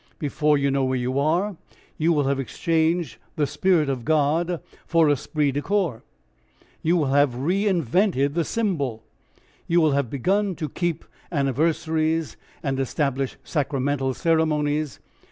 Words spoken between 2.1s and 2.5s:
will have